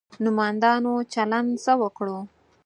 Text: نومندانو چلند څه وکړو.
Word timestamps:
نومندانو 0.23 0.93
چلند 1.13 1.49
څه 1.63 1.73
وکړو. 1.81 2.17